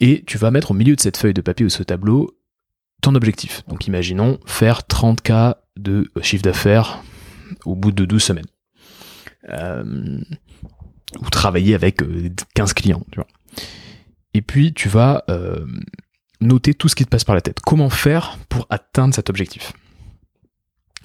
[0.00, 2.36] et tu vas mettre au milieu de cette feuille de papier ou ce tableau
[3.02, 3.62] ton objectif.
[3.68, 7.02] Donc imaginons faire 30K de chiffre d'affaires
[7.64, 8.46] au bout de 12 semaines.
[9.50, 10.18] Euh,
[11.20, 12.02] ou travailler avec
[12.54, 13.04] 15 clients.
[14.34, 15.64] Et puis tu vas euh,
[16.40, 17.60] noter tout ce qui te passe par la tête.
[17.60, 19.72] Comment faire pour atteindre cet objectif?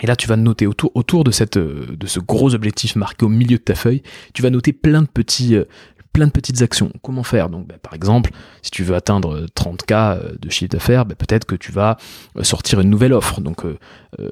[0.02, 3.64] Et là, tu vas noter autour, euh, de ce gros objectif marqué au milieu de
[3.64, 4.02] ta feuille,
[4.34, 5.66] tu vas noter plein de petits, euh,
[6.34, 6.92] petites actions.
[7.04, 7.50] Comment faire?
[7.50, 11.56] Donc, bah, par exemple, si tu veux atteindre 30K de chiffre d'affaires, bah, peut-être que
[11.56, 11.98] tu vas
[12.42, 13.42] sortir une nouvelle offre.
[13.42, 13.78] Donc, euh,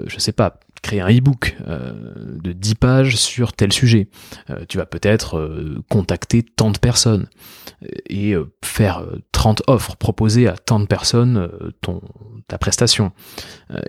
[0.07, 1.93] je sais pas, créer un e-book euh,
[2.41, 4.09] de 10 pages sur tel sujet.
[4.49, 7.27] Euh, tu vas peut-être euh, contacter tant de personnes
[8.09, 11.49] et faire 30 offres, proposer à tant de personnes
[11.81, 12.01] ton,
[12.47, 13.13] ta prestation.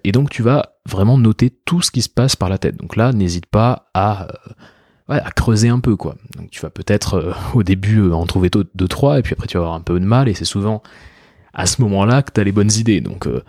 [0.04, 2.76] et donc tu vas vraiment noter tout ce qui se passe par la tête.
[2.76, 4.28] Donc là, n'hésite pas à,
[5.08, 5.96] à creuser un peu.
[5.96, 6.14] quoi.
[6.36, 9.64] Donc tu vas peut-être au début en trouver deux, trois, et puis après tu vas
[9.64, 10.82] avoir un peu de mal, et c'est souvent
[11.52, 13.00] à ce moment-là que tu as les bonnes idées.
[13.00, 13.42] Donc euh,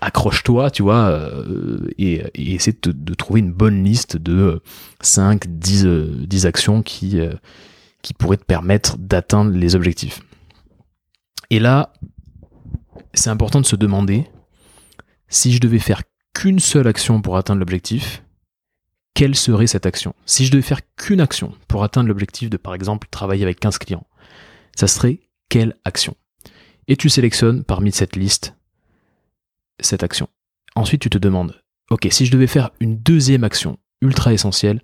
[0.00, 2.22] accroche-toi, tu vois, euh, et,
[2.54, 4.62] essaie de, trouver une bonne liste de
[5.00, 7.32] 5, 10, 10 actions qui, euh,
[8.02, 10.20] qui pourraient te permettre d'atteindre les objectifs.
[11.50, 11.92] Et là,
[13.14, 14.26] c'est important de se demander
[15.28, 16.02] si je devais faire
[16.34, 18.22] qu'une seule action pour atteindre l'objectif,
[19.14, 20.14] quelle serait cette action?
[20.26, 23.78] Si je devais faire qu'une action pour atteindre l'objectif de, par exemple, travailler avec 15
[23.78, 24.06] clients,
[24.76, 26.14] ça serait quelle action?
[26.90, 28.54] Et tu sélectionnes parmi cette liste
[29.78, 30.28] cette action.
[30.74, 34.82] Ensuite, tu te demandes, ok, si je devais faire une deuxième action ultra essentielle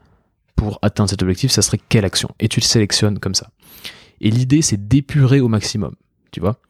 [0.55, 2.31] pour atteindre cet objectif, ça serait quelle action?
[2.40, 3.51] Et tu le sélectionnes comme ça.
[4.21, 5.97] Et l'idée, c'est d'épurer au maximum,
[6.31, 6.61] tu vois.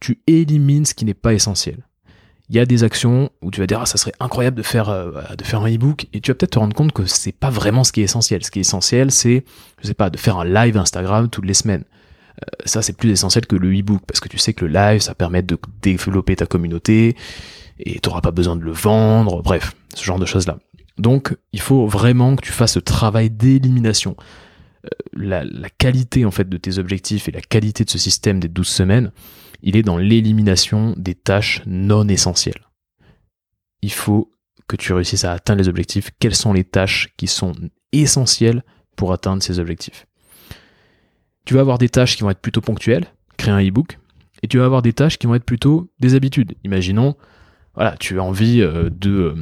[0.00, 1.86] Tu élimines ce qui n'est pas essentiel.
[2.48, 4.88] Il y a des actions où tu vas dire, ah, ça serait incroyable de faire,
[4.88, 5.12] euh,
[5.52, 8.00] un e-book, et tu vas peut-être te rendre compte que c'est pas vraiment ce qui
[8.00, 8.44] est essentiel.
[8.44, 9.44] Ce qui est essentiel, c'est,
[9.80, 11.84] je sais pas, de faire un live Instagram toutes les semaines.
[12.42, 15.00] Euh, ça, c'est plus essentiel que le e-book, parce que tu sais que le live,
[15.00, 17.16] ça permet de développer ta communauté,
[17.78, 20.58] et tu n'auras pas besoin de le vendre, bref, ce genre de choses-là.
[20.98, 24.16] Donc, il faut vraiment que tu fasses ce travail d'élimination.
[24.84, 28.48] Euh, la, qualité en fait de tes objectifs et la qualité de ce système des
[28.48, 29.12] 12 semaines,
[29.62, 32.66] il est dans l'élimination des tâches non essentielles.
[33.82, 34.32] Il faut
[34.68, 36.10] que tu réussisses à atteindre les objectifs.
[36.18, 37.52] Quelles sont les tâches qui sont
[37.92, 38.62] essentielles
[38.96, 40.06] pour atteindre ces objectifs?
[41.44, 43.98] Tu vas avoir des tâches qui vont être plutôt ponctuelles, créer un e-book,
[44.42, 46.54] et tu vas avoir des tâches qui vont être plutôt des habitudes.
[46.64, 47.16] Imaginons,
[47.74, 49.34] voilà, tu as envie euh, de euh,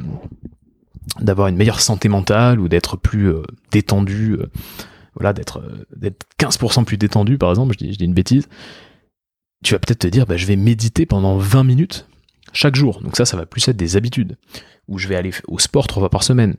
[1.19, 4.37] d'avoir une meilleure santé mentale ou d'être plus euh, détendu,
[5.15, 5.63] voilà, d'être
[5.95, 8.47] d'être 15% plus détendu par exemple, je dis, je dis une bêtise,
[9.63, 12.07] tu vas peut-être te dire bah, je vais méditer pendant 20 minutes
[12.53, 13.01] chaque jour.
[13.01, 14.37] Donc ça, ça va plus être des habitudes.
[14.87, 16.55] Ou je vais aller au sport trois fois par semaine.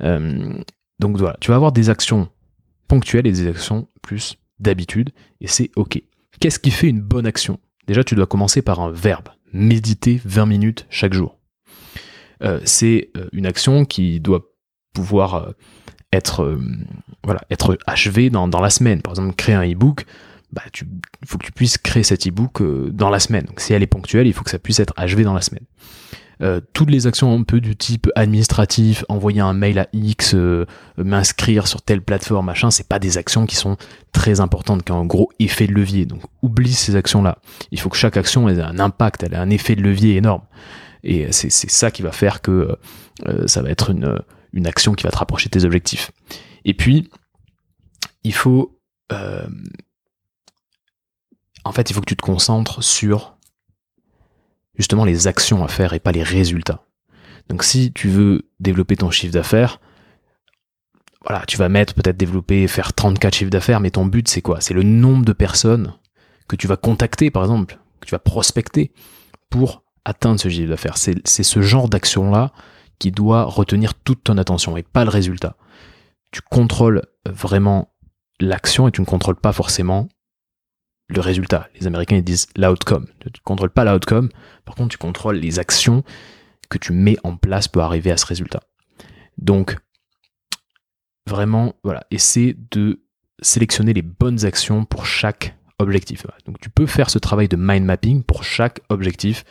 [0.00, 2.28] donc voilà, tu vas avoir des actions
[2.88, 6.00] ponctuelles et des actions plus d'habitude, et c'est ok.
[6.40, 7.58] Qu'est-ce qui fait une bonne action?
[7.86, 11.38] Déjà, tu dois commencer par un verbe méditer 20 minutes chaque jour.
[12.42, 14.42] Euh, c'est euh, une action qui doit
[14.92, 15.52] pouvoir euh,
[16.12, 16.58] être,
[17.24, 19.02] voilà, être achevé dans, la semaine.
[19.02, 20.06] Par exemple, créer un e-book,
[20.52, 23.44] bah, il faut que tu puisses créer cet e-book dans la semaine.
[23.44, 25.64] Donc, si elle est ponctuelle, il faut que ça puisse être achevé dans la semaine.
[26.42, 30.66] Euh, toutes les actions un peu du type administratif, envoyer un mail à X, euh,
[30.98, 33.78] m'inscrire sur telle plateforme, machin, c'est pas des actions qui sont
[34.12, 36.04] très importantes, qui ont un gros effet de levier.
[36.04, 37.38] Donc oublie ces actions-là.
[37.70, 40.42] Il faut que chaque action ait un impact, elle ait un effet de levier énorme.
[41.02, 42.76] Et c'est ça qui va faire que
[43.26, 44.18] euh, ça va être une,
[44.52, 46.10] une action qui va te rapprocher de tes objectifs.
[46.64, 47.08] Et puis,
[48.24, 48.78] il faut...
[51.64, 53.35] en fait, il faut que tu te concentres sur
[54.76, 56.84] justement les actions à faire et pas les résultats.
[57.48, 59.80] Donc si tu veux développer ton chiffre d'affaires,
[61.24, 64.60] voilà, tu vas mettre peut-être développer, faire 34 chiffres d'affaires, mais ton but c'est quoi?
[64.60, 65.94] C'est le nombre de personnes
[66.48, 68.92] que tu vas contacter par exemple, que tu vas prospecter
[69.50, 70.96] pour atteindre ce chiffre d'affaires.
[70.96, 72.52] C'est ce genre d'action-là
[72.98, 75.56] qui doit retenir toute ton attention et pas le résultat.
[76.30, 77.92] Tu contrôles vraiment
[78.40, 80.08] l'action et tu ne contrôles pas forcément
[81.08, 81.68] le résultat.
[81.78, 83.06] Les Américains ils disent l'outcome.
[83.20, 84.28] Tu ne contrôles pas l'outcome,
[84.64, 86.02] par contre tu contrôles les actions
[86.68, 88.60] que tu mets en place pour arriver à ce résultat.
[89.38, 89.76] Donc,
[91.26, 93.02] vraiment, voilà, essaie de
[93.42, 96.26] sélectionner les bonnes actions pour chaque objectif.
[96.46, 99.44] Donc tu peux faire ce travail de mind mapping pour chaque objectif.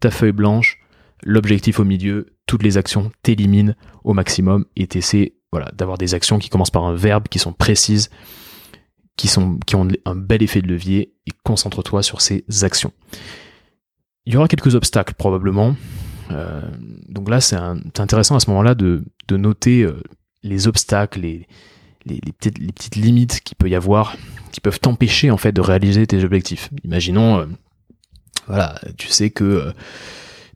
[0.00, 0.78] Ta feuille blanche,
[1.22, 6.38] l'objectif au milieu, toutes les actions, t'élimines au maximum et t'essaies voilà, d'avoir des actions
[6.38, 8.10] qui commencent par un verbe, qui sont précises,
[9.16, 12.92] qui, sont, qui ont un bel effet de levier et concentre-toi sur ces actions.
[14.26, 15.76] Il y aura quelques obstacles probablement.
[16.30, 16.62] Euh,
[17.08, 17.56] donc là, c'est
[17.98, 20.02] intéressant à ce moment-là de, de noter euh,
[20.42, 21.46] les obstacles, les,
[22.06, 24.16] les, les, petites, les petites limites qu'il peut y avoir,
[24.50, 26.70] qui peuvent t'empêcher en fait de réaliser tes objectifs.
[26.84, 27.46] Imaginons, euh,
[28.46, 29.72] voilà, tu sais que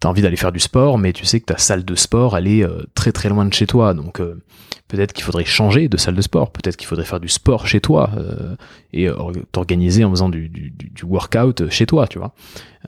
[0.01, 2.37] tu as envie d'aller faire du sport, mais tu sais que ta salle de sport,
[2.37, 3.95] elle est très très loin de chez toi.
[3.95, 4.21] Donc
[4.89, 7.81] peut-être qu'il faudrait changer de salle de sport, peut-être qu'il faudrait faire du sport chez
[7.81, 8.57] toi euh,
[8.93, 9.09] et
[9.53, 12.35] t'organiser en faisant du, workout chez toi, tu vois.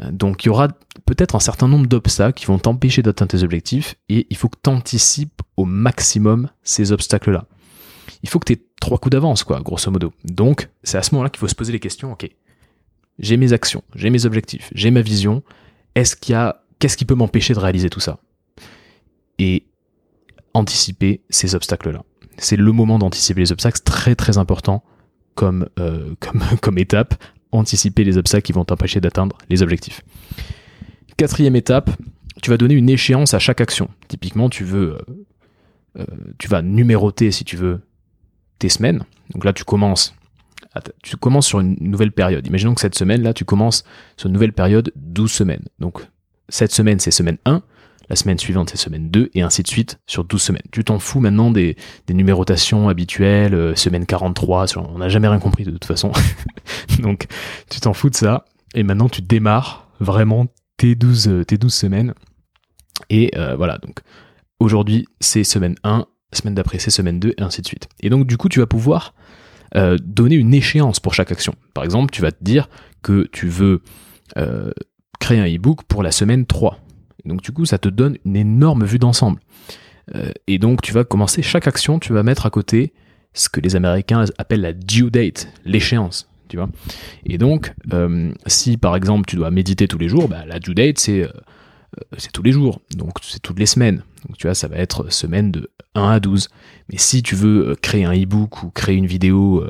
[0.00, 0.68] Euh, donc il y aura
[1.04, 4.58] peut-être un certain nombre d'obstacles qui vont t'empêcher d'atteindre tes objectifs et il faut que
[4.62, 7.44] tu anticipes au maximum ces obstacles-là.
[8.22, 10.12] Il faut que tu aies trois coups d'avance, quoi, grosso modo.
[10.24, 12.28] Donc c'est à ce moment-là qu'il faut se poser les questions, ok,
[13.18, 15.42] j'ai mes actions, j'ai mes objectifs, j'ai ma vision,
[15.94, 18.18] est-ce qu'il y a, qu'est-ce qui peut m'empêcher de réaliser tout ça?
[19.38, 19.66] Et
[20.54, 22.02] anticiper ces obstacles-là.
[22.36, 24.82] C'est le moment d'anticiper les obstacles, très très important
[25.34, 27.14] comme, euh, comme, comme étape,
[27.52, 30.02] anticiper les obstacles qui vont t'empêcher d'atteindre les objectifs.
[31.16, 31.90] Quatrième étape,
[32.42, 33.90] tu vas donner une échéance à chaque action.
[34.08, 34.98] Typiquement, tu veux, euh,
[35.98, 36.04] euh,
[36.38, 37.80] tu vas numéroter si tu veux
[38.58, 39.04] tes semaines.
[39.34, 40.14] Donc là, tu commences,
[41.02, 42.46] tu commences sur une nouvelle période.
[42.46, 43.84] Imaginons que cette semaine là, tu commences
[44.16, 45.64] sur une nouvelle période 12 semaines.
[45.78, 46.06] Donc
[46.50, 47.62] cette semaine, c'est semaine 1
[48.10, 50.62] la semaine suivante c'est semaine 2, et ainsi de suite sur 12 semaines.
[50.72, 51.76] Tu t'en fous maintenant des,
[52.10, 56.10] numérotations habituelles, euh, semaine 43, on n'a jamais rien compris de toute façon.
[56.98, 57.28] Donc
[57.70, 61.72] tu t'en fous de ça, et maintenant tu démarres vraiment tes 12, euh, tes 12
[61.72, 62.14] semaines.
[63.08, 64.00] Et euh, voilà, donc
[64.58, 67.88] aujourd'hui c'est semaine 1, semaine d'après c'est semaine 2, et ainsi de suite.
[68.00, 69.14] Et donc du coup tu vas pouvoir
[70.02, 71.54] donner une échéance pour chaque action.
[71.74, 72.68] Par exemple, tu vas te dire
[73.02, 73.82] que tu veux
[75.38, 76.80] un e-book pour la semaine 3
[77.24, 79.40] donc du coup, ça te donne une énorme vue d'ensemble.
[80.14, 82.92] Euh, et donc tu vas commencer chaque action, tu vas mettre à côté
[83.32, 86.28] ce que les Américains appellent la due date, l'échéance.
[86.48, 86.68] Tu vois
[87.24, 90.74] et donc, euh, si par exemple tu dois méditer tous les jours, bah, la due
[90.74, 91.28] date c'est euh,
[92.18, 94.02] c'est tous les jours, donc c'est toutes les semaines.
[94.26, 96.48] Donc tu vois, ça va être semaine de 1 à 12.
[96.90, 99.64] Mais si tu veux créer un e-book ou créer une vidéo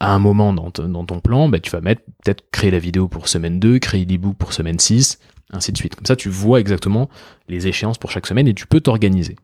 [0.00, 3.28] à un moment dans, ton plan, bah, tu vas mettre peut-être créer la vidéo pour
[3.28, 5.18] semaine 2, créer l'e-book pour semaine 6,
[5.52, 5.94] ainsi de suite.
[5.94, 7.08] Comme ça, tu vois exactement
[7.48, 9.36] les échéances pour chaque semaine et tu peux t'organiser.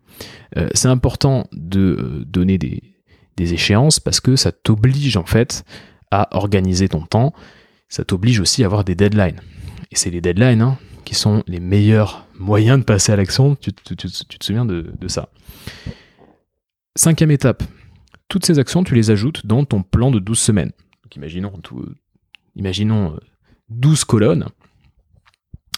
[0.56, 2.82] Euh, c'est important de euh, donner des,
[3.38, 5.64] échéances parce que ça t'oblige en fait
[6.10, 7.34] à organiser ton temps.
[7.88, 9.40] Ça t'oblige aussi à avoir des deadlines.
[9.90, 13.54] Et c'est les deadlines hein, qui sont les meilleurs moyens de passer à l'action.
[13.56, 15.28] Tu, te souviens de, ça.
[16.94, 17.62] Cinquième étape.
[18.28, 20.72] Toutes ces actions, tu les ajoutes dans ton plan de 12 semaines.
[21.14, 21.52] Imaginons,
[22.56, 23.16] imaginons
[23.70, 24.46] 12 euh, colonnes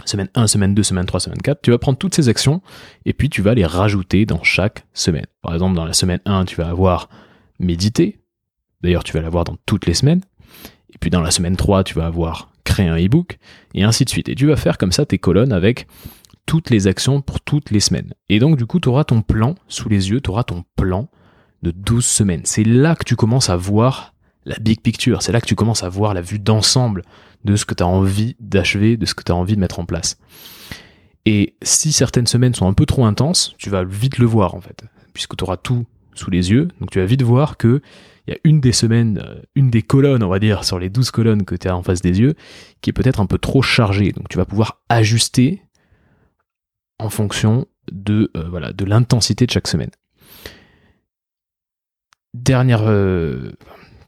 [0.05, 2.63] semaine 1, semaine 2, semaine 3, semaine 4, tu vas prendre toutes ces actions
[3.05, 5.27] et puis tu vas les rajouter dans chaque semaine.
[5.43, 7.09] Par exemple, dans la semaine 1, tu vas avoir
[7.59, 8.21] méditer.
[8.83, 10.23] D'ailleurs, tu vas l'avoir dans toutes les semaines.
[10.93, 13.39] Et puis dans la semaine 3, tu vas avoir créé un e-book
[13.75, 14.29] et ainsi de suite.
[14.29, 15.87] Et tu vas faire comme ça tes colonnes avec
[16.47, 18.15] toutes les actions pour toutes les semaines.
[18.29, 21.09] Et donc, du coup, tu auras ton plan sous les yeux, tu auras ton plan
[21.63, 22.43] de 12 semaines.
[22.45, 25.23] C'est là que tu commences à voir la big picture.
[25.23, 27.03] C'est là que tu commences à voir la vue d'ensemble
[27.45, 29.81] de ce que tu as envie d'achever, de ce que tu as envie de mettre
[29.81, 30.19] en place.
[31.27, 34.61] Et si certaines semaines sont un peu trop intenses, tu vas vite le voir en
[34.61, 36.69] fait, puisque tu auras tout sous les yeux.
[36.81, 37.83] Donc tu vas vite voir que
[38.27, 40.91] il y a une des semaines, euh, une des colonnes, on va dire, sur les
[40.91, 42.35] 12 colonnes que tu as en face des yeux,
[42.83, 44.13] qui est peut-être un peu trop chargée.
[44.13, 45.63] Donc tu vas pouvoir ajuster
[46.99, 49.91] en fonction de, euh, voilà, de l'intensité de chaque semaine.
[52.45, 53.53] Dernière, euh,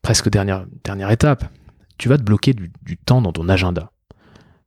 [0.02, 0.66] presque dernière,
[1.10, 1.44] étape,
[1.98, 3.90] tu vas te bloquer du, temps dans ton agenda.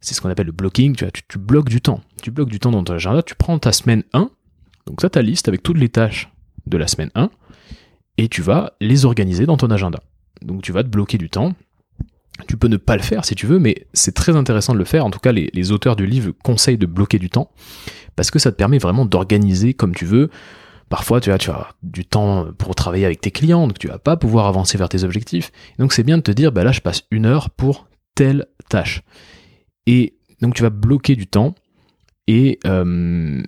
[0.02, 2.02] C'est ce qu'on appelle le blocking, tu bloques du temps.
[2.21, 4.30] Tu bloques du temps dans ton agenda, tu prends ta semaine 1,
[4.86, 6.30] donc ça ta liste avec toutes les tâches
[6.65, 7.30] de la semaine 1,
[8.17, 9.99] et tu vas les organiser dans ton agenda.
[10.41, 11.54] Donc tu vas te bloquer du temps.
[12.47, 14.86] Tu peux ne pas le faire si tu veux, mais c'est très intéressant de le
[14.86, 15.06] faire.
[15.06, 17.52] En tout cas, les, auteurs du livre conseillent de bloquer du temps
[18.15, 20.30] parce que ça te permet vraiment d'organiser comme tu veux.
[20.93, 24.45] Parfois, tu as, du temps pour travailler avec tes clients, donc tu vas pas pouvoir
[24.45, 25.51] avancer vers tes objectifs.
[25.79, 29.01] Donc c'est bien de te dire, bah là, je passe une heure pour telle tâche.
[29.88, 31.56] Et donc tu vas bloquer du temps.
[32.27, 33.41] Et euh,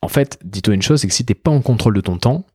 [0.00, 2.18] en fait, dis-toi une chose, c'est que si tu n'es pas en contrôle de ton
[2.18, 2.46] temps,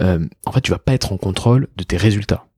[0.00, 2.48] euh, en fait, tu vas pas être en contrôle de tes résultats.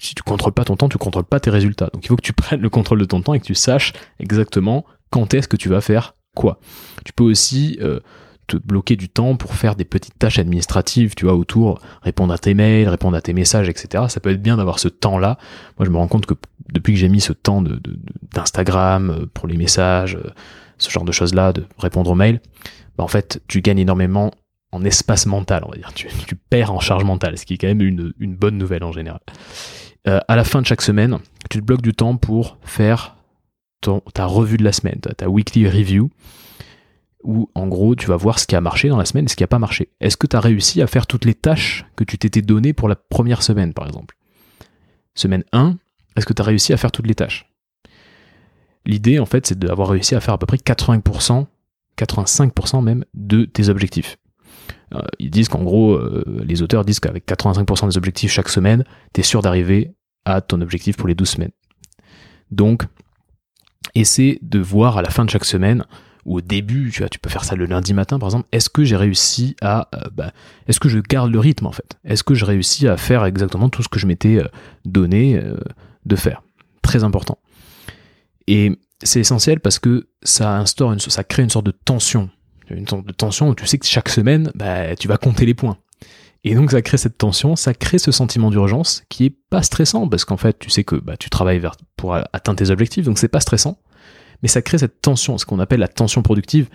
[0.00, 1.90] Si tu contrôles pas ton temps, tu contrôles pas tes résultats.
[1.94, 3.92] Donc il faut que tu prennes le contrôle de ton temps et que tu saches
[4.18, 6.58] exactement quand est-ce que tu vas faire quoi.
[7.04, 8.00] Tu peux aussi euh,
[8.46, 12.38] te bloquer du temps pour faire des petites tâches administratives, tu vois, autour, répondre à
[12.38, 14.04] tes mails, répondre à tes messages, etc.
[14.08, 15.38] Ça peut être bien d'avoir ce temps-là.
[15.78, 16.34] Moi, je me rends compte que
[16.72, 17.62] depuis que j'ai mis ce temps
[18.34, 20.18] d'Instagram de, euh, pour les messages,
[20.78, 22.40] ce genre de choses-là, de répondre aux mails,
[22.96, 24.30] bah, en fait, tu gagnes énormément
[24.72, 25.92] en espace mental, on va dire.
[25.94, 29.20] Tu, perds en charge mentale, ce qui est quand même une, bonne nouvelle en général.
[30.06, 33.16] Euh, à la fin de chaque semaine, tu te bloques du temps pour faire
[34.14, 36.10] ta revue de la semaine, ta, weekly review,
[37.24, 39.36] où en gros tu vas voir ce qui a marché dans la semaine et ce
[39.36, 39.88] qui n'a pas marché.
[40.00, 42.88] Est-ce que tu as réussi à faire toutes les tâches que tu t'étais données pour
[42.88, 44.16] la première semaine, par exemple?
[45.14, 45.76] Semaine 1,
[46.16, 47.50] est-ce que tu as réussi à faire toutes les tâches?
[48.86, 51.46] L'idée, en fait, c'est d'avoir réussi à faire à peu près 80%,
[51.98, 54.18] 85% même de tes objectifs.
[54.94, 58.84] Euh, ils disent qu'en gros, euh, les auteurs disent qu'avec 85% des objectifs chaque semaine,
[59.12, 61.50] tu es sûr d'arriver à ton objectif pour les 12 semaines.
[62.50, 62.84] Donc,
[63.94, 65.84] essaie de voir à la fin de chaque semaine,
[66.24, 68.68] ou au début, tu, vois, tu peux faire ça le lundi matin par exemple, est-ce
[68.68, 69.88] que j'ai réussi à...
[69.94, 70.32] Euh, bah,
[70.66, 71.98] est-ce que je garde le rythme en fait?
[72.04, 74.42] Est-ce que je réussis à faire exactement tout ce que je m'étais
[74.84, 75.40] donné
[76.04, 76.42] de faire?
[76.82, 77.38] Très important.
[78.46, 82.30] Et c'est essentiel parce que ça instaure, une, ça crée une sorte de tension
[82.70, 85.54] une sorte de tension où tu sais que chaque semaine, bah, tu vas compter les
[85.54, 85.78] points.
[86.46, 90.08] Et donc ça crée cette tension, ça crée ce sentiment d'urgence qui est pas stressant
[90.08, 91.62] parce qu'en fait tu sais que bah, tu travailles
[91.96, 93.78] pour atteindre tes objectifs, donc c'est pas stressant,
[94.42, 96.68] mais ça crée cette tension, ce qu'on appelle la tension productive.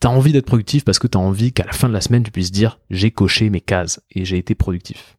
[0.00, 2.30] T'as envie d'être productif parce que t'as envie qu'à la fin de la semaine tu
[2.30, 5.16] puisses dire j'ai coché mes cases et j'ai été productif.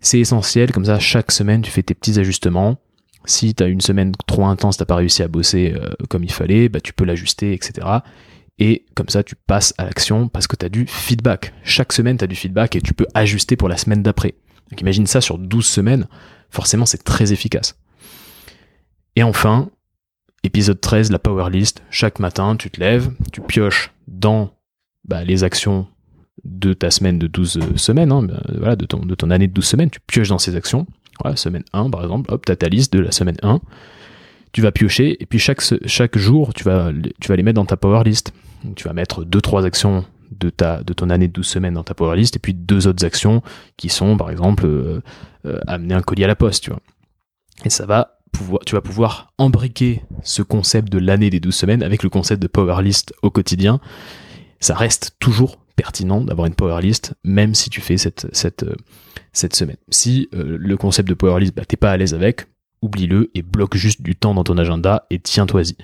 [0.00, 2.78] C'est essentiel, comme ça chaque semaine tu fais tes petits ajustements.
[3.26, 6.32] Si tu as une semaine trop intense, t'as pas réussi à bosser euh, comme il
[6.32, 7.86] fallait, bah, tu peux l'ajuster, etc.
[8.58, 11.52] Et comme ça, tu passes à l'action parce que tu as du feedback.
[11.64, 14.34] Chaque semaine, tu as du feedback et tu peux ajuster pour la semaine d'après.
[14.70, 16.06] Donc imagine ça sur 12 semaines,
[16.50, 17.76] forcément c'est très efficace.
[19.16, 19.70] Et enfin,
[20.44, 21.82] épisode 13, la power list.
[21.90, 24.50] Chaque matin, tu te lèves, tu pioches dans
[25.04, 25.86] bah, les actions
[26.44, 29.90] de ta semaine de 12 semaines, hein, bah, voilà, de, ton, année de 12 semaines,
[29.90, 30.86] tu pioches dans ces actions.
[31.34, 33.60] Semaine 1 par exemple, hop, tu as ta liste de la semaine 1.
[34.52, 38.32] Tu vas piocher et puis chaque, jour, tu vas, les mettre dans ta power list
[38.76, 41.82] tu vas mettre deux trois actions de ta de ton année de 12 semaines dans
[41.82, 43.42] ta power list et puis deux autres actions
[43.76, 45.00] qui sont par exemple euh,
[45.46, 46.80] euh, amener un colis à la poste, tu vois.
[47.64, 48.19] Et ça va
[48.66, 52.48] tu vas pouvoir embriquer ce concept de l'année des 12 semaines avec le concept de
[52.48, 53.80] power list au quotidien.
[54.60, 58.24] Ça reste toujours pertinent d'avoir une power list même si tu fais cette
[58.64, 58.74] euh,
[59.32, 59.76] semaine.
[59.90, 62.46] Si le concept de power list bah, t'es pas à l'aise avec,
[62.82, 65.76] oublie-le et bloque juste du temps dans ton agenda et tiens-toi-y.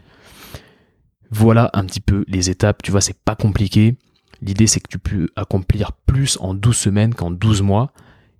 [1.30, 3.96] Voilà un petit peu les étapes, tu vois, c'est pas compliqué.
[4.42, 7.92] L'idée c'est que tu peux accomplir plus en 12 semaines qu'en 12 mois.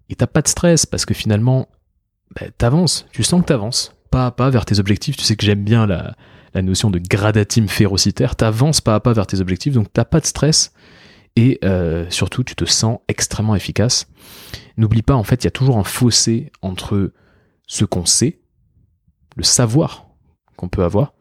[0.08, 1.68] Et t'as pas de stress parce que finalement,
[2.34, 5.14] bah, t'avances, tu sens que t'avances pas à pas vers tes objectifs.
[5.18, 6.16] Tu sais que j'aime bien la,
[6.62, 8.34] notion de gradatim férocitaire.
[8.34, 10.72] T'avances pas à pas vers tes objectifs, donc t'as pas de stress.
[11.36, 14.06] Et euh, surtout, tu te sens extrêmement efficace.
[14.78, 17.12] N'oublie pas, en fait, il y a toujours un fossé entre
[17.66, 18.40] ce qu'on sait,
[19.36, 20.06] le savoir
[20.56, 21.12] qu'on peut avoir,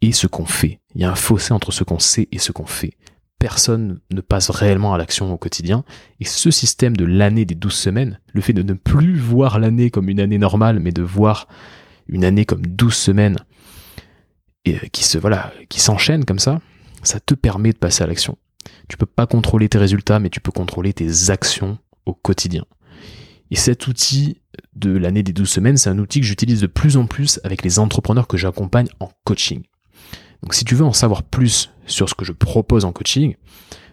[0.00, 0.78] et ce qu'on fait.
[0.94, 2.92] Il y a un fossé entre ce qu'on sait et ce qu'on fait.
[3.40, 5.82] Personne ne passe réellement à l'action au quotidien.
[6.20, 9.90] Et ce système de l'année des douze semaines, le fait de ne plus voir l'année
[9.90, 11.48] comme une année normale, mais de voir
[12.10, 13.38] une année comme douze semaines,
[14.64, 16.60] et euh, qui se, voilà, qui s'enchaînent comme ça,
[17.02, 18.36] ça te permet de passer à l'action.
[18.88, 22.64] Tu peux pas contrôler tes résultats, mais tu peux contrôler tes actions au quotidien.
[23.50, 24.42] Et cet outil
[24.74, 27.62] de l'année des 12 semaines, c'est un outil que j'utilise de plus en plus avec
[27.62, 29.62] les entrepreneurs que j'accompagne en coaching.
[30.42, 33.34] Donc si tu veux en savoir plus sur ce que je propose en coaching,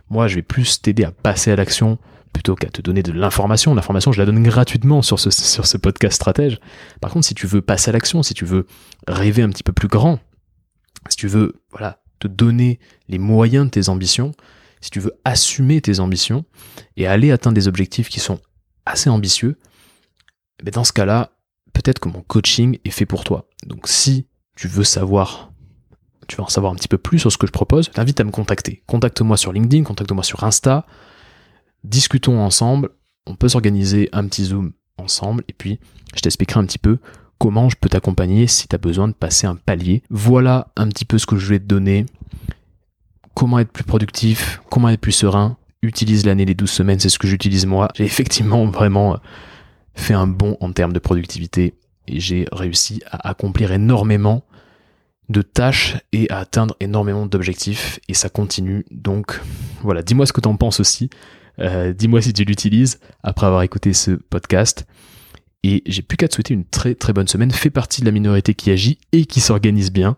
[0.09, 1.97] moi je vais plus t'aider à passer à l'action
[2.34, 3.73] plutôt qu'à te donner de l'information.
[3.73, 6.59] L'information, je la donne gratuitement sur ce, sur ce podcast stratège.
[7.01, 8.67] Par contre, si tu veux passer à l'action, si tu veux
[9.07, 10.19] rêver un petit peu plus grand,
[11.09, 14.34] si tu veux, voilà, te donner les moyens de tes ambitions,
[14.82, 16.45] si tu veux assumer tes ambitions
[16.95, 18.39] et aller atteindre des objectifs qui sont
[18.86, 19.57] assez ambitieux,
[20.63, 21.32] mais eh ben, dans ce cas-là,
[21.73, 23.47] peut-être que mon coaching est fait pour toi.
[23.65, 24.25] Donc si
[24.55, 25.51] tu veux savoir,
[26.28, 28.23] tu veux en savoir un petit peu plus sur ce que je propose, t'invite à
[28.23, 28.84] me contacter.
[28.88, 30.86] Contacte-moi sur LinkedIn, contacte-moi sur Insta,
[31.84, 32.89] discutons ensemble,
[33.25, 35.80] on peut s'organiser un petit zoom ensemble et puis
[36.15, 36.97] je t'expliquerai un petit peu
[37.38, 40.03] comment je peux t'accompagner si tu as besoin de passer un palier.
[40.09, 42.05] Voilà un petit peu ce que je voulais te donner.
[43.36, 45.57] Comment être plus productif, comment être plus serein.
[45.84, 47.89] Utilise l'année des 12 semaines, c'est ce que j'utilise moi.
[47.95, 49.19] J'ai effectivement vraiment
[49.93, 51.75] fait un bond en termes de productivité
[52.07, 54.43] et j'ai réussi à accomplir énormément
[55.30, 58.86] de tâches et à atteindre énormément d'objectifs et ça continue.
[58.91, 59.39] Donc
[59.82, 61.09] voilà, dis-moi ce que tu en penses aussi.
[61.60, 64.86] Euh, dis-moi si tu l'utilises après avoir écouté ce podcast.
[65.64, 67.51] Et j'ai plus qu'à te souhaiter une très très bonne semaine.
[67.51, 70.18] Fais partie de la minorité qui agit et qui s'organise bien.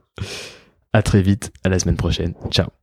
[0.94, 2.34] À très vite, à la semaine prochaine.
[2.52, 2.79] Ciao.